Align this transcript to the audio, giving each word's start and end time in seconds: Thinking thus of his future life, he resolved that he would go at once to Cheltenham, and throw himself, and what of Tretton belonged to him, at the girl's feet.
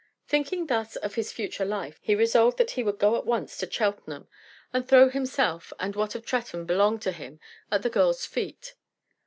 Thinking 0.27 0.65
thus 0.65 0.95
of 0.95 1.13
his 1.13 1.31
future 1.31 1.63
life, 1.63 1.99
he 2.01 2.15
resolved 2.15 2.57
that 2.57 2.71
he 2.71 2.81
would 2.81 2.97
go 2.97 3.15
at 3.17 3.23
once 3.27 3.55
to 3.57 3.69
Cheltenham, 3.71 4.27
and 4.73 4.87
throw 4.87 5.09
himself, 5.09 5.71
and 5.79 5.95
what 5.95 6.15
of 6.15 6.25
Tretton 6.25 6.65
belonged 6.65 7.03
to 7.03 7.11
him, 7.11 7.39
at 7.69 7.83
the 7.83 7.89
girl's 7.91 8.25
feet. 8.25 8.73